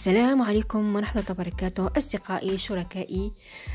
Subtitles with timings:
[0.00, 3.32] السلام عليكم ورحمة الله وبركاته أصدقائي شركائي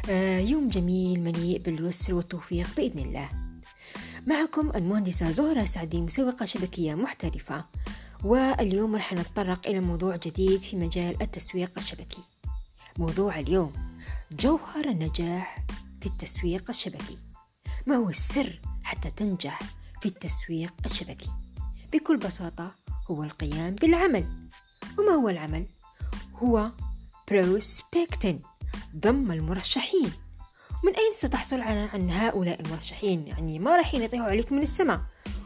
[0.10, 3.30] آه، يوم جميل مليء باليسر والتوفيق بإذن الله.
[4.28, 7.66] معكم المهندسة زهرة سعدي مسوقة شبكية محترفة.
[8.24, 12.24] واليوم رح نتطرق إلى موضوع جديد في مجال التسويق الشبكي.
[12.98, 13.74] موضوع اليوم
[14.32, 15.66] جوهر النجاح
[16.02, 17.18] في التسويق الشبكي.
[17.88, 19.60] ما هو السر حتى تنجح
[20.02, 21.30] في التسويق الشبكي؟
[21.94, 22.76] بكل بساطة
[23.12, 24.50] هو القيام بالعمل.
[25.00, 25.75] وما هو العمل؟
[26.44, 26.72] هو
[27.32, 28.42] بروسبكتين
[28.96, 30.12] ضم المرشحين.
[30.84, 35.02] من أين ستحصل عن هؤلاء المرشحين؟ يعني ما راح يطيحوا عليك من السماء.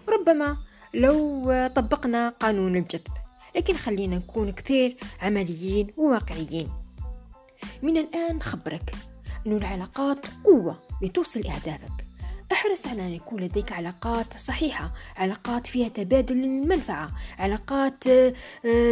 [0.09, 0.57] ربما
[0.93, 3.07] لو طبقنا قانون الجذب.
[3.55, 6.69] لكن خلينا نكون كثير عمليين وواقعيين.
[7.83, 8.95] من الآن خبرك.
[9.47, 12.08] أن العلاقات قوة لتوصل أهدافك.
[12.51, 18.33] احرص على أن يكون لديك علاقات صحيحة علاقات فيها تبادل المنفعة علاقات آه،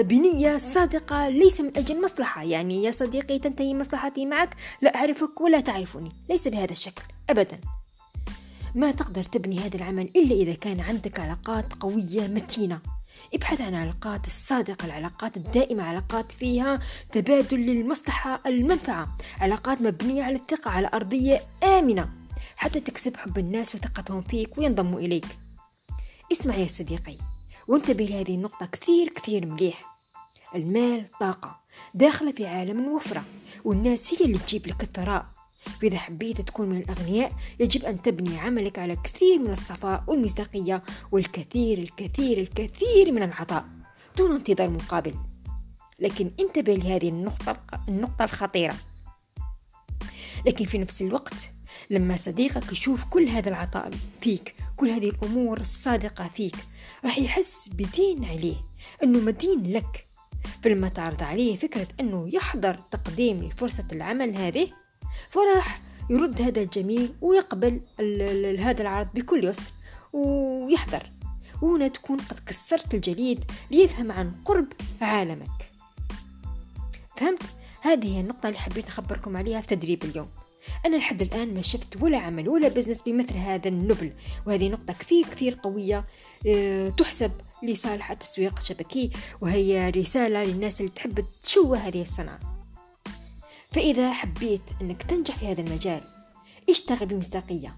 [0.02, 2.44] بنية صادقة ليس من أجل مصلحة.
[2.44, 6.12] يعني يا صديقي تنتهي مصلحتي معك لا أعرفك ولا تعرفني.
[6.30, 7.60] ليس بهذا الشكل أبدا.
[8.76, 12.80] ما تقدر تبني هذا العمل إلا إذا كان عندك علاقات قوية متينة.
[13.34, 16.80] ابحث عن العلاقات الصادقة العلاقات الدائمة علاقات فيها
[17.12, 19.18] تبادل للمصلحة المنفعة.
[19.42, 22.17] علاقات مبنية على الثقة على أرضية آمنة.
[22.58, 25.26] حتى تكسب حب الناس وثقتهم فيك وينضموا إليك.
[26.32, 27.18] اسمع يا صديقي
[27.68, 29.98] وانتبه لهذه النقطة كثير كثير مليح.
[30.56, 31.60] المال طاقة
[31.94, 33.24] داخلة في عالم الوفرة
[33.66, 35.26] والناس هي اللي تجيب لك الثراء.
[35.84, 41.78] وإذا حبيت تكون من الأغنياء يجب أن تبني عملك على كثير من الصفاء والمصداقية والكثير
[41.78, 43.66] الكثير الكثير من العطاء
[44.18, 45.16] دون انتظار مقابل.
[46.00, 48.76] لكن انتبه لهذه النقطة النقطة الخطيرة.
[50.46, 51.57] لكن في نفس الوقت
[51.90, 56.56] لما صديقك يشوف كل هذا العطاء فيك كل هذه الأمور الصادقة فيك
[57.06, 58.56] راح يحس بدين عليه
[59.04, 60.08] أنه مدين لك.
[60.64, 64.70] فلما تعرض عليه فكرة أنه يحضر تقديم لفرصة العمل هذه
[65.30, 67.82] فراح يرد هذا الجميل ويقبل
[68.60, 69.72] هذا العرض بكل يسر
[70.14, 71.12] ويحضر.
[71.62, 74.68] وهنا تكون قد كسرت الجليد ليفهم عن قرب
[75.02, 75.70] عالمك.
[77.18, 77.42] فهمت؟
[77.82, 80.30] هذه هي النقطة اللي حبيت أخبركم عليها في تدريب اليوم.
[80.86, 84.12] أنا لحد الآن ما شفت ولا عمل ولا بزنس بمثل هذا النبل.
[84.48, 86.06] وهذه نقطة كثير كثير قوية
[86.48, 87.32] آه، تحسب
[87.64, 89.12] لصالح التسويق الشبكي
[89.42, 92.40] وهي رسالة للناس اللي تحب تشوه هذه الصنعة
[93.72, 96.02] فإذا حبيت أنك تنجح في هذا المجال
[96.70, 97.78] اشتغل بمصداقية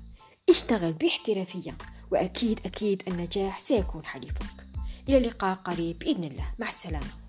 [0.50, 1.78] اشتغل باحترافية
[2.12, 4.66] وأكيد أكيد النجاح سيكون حليفك.
[5.10, 6.54] إلى اللقاء قريب بإذن الله.
[6.60, 7.29] مع السلامة.